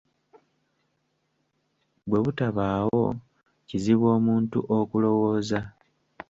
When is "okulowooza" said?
4.77-5.59